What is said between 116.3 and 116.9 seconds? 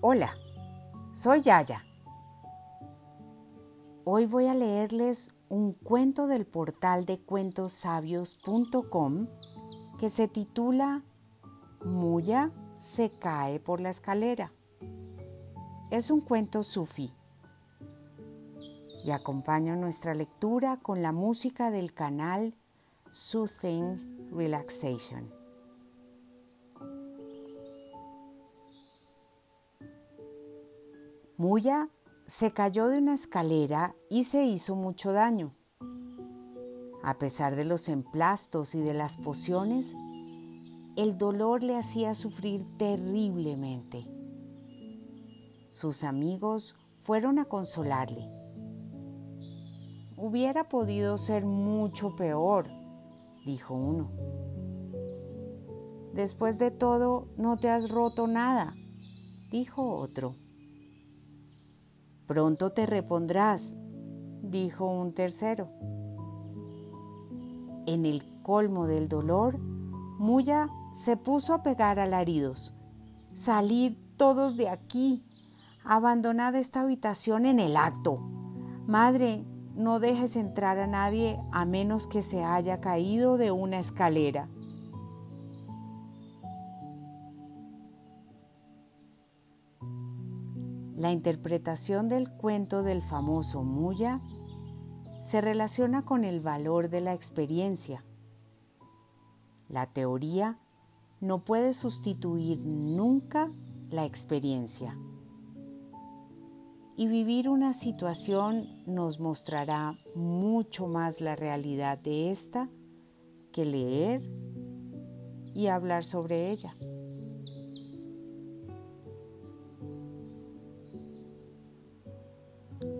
ella.